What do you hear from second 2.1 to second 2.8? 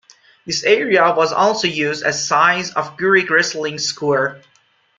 the size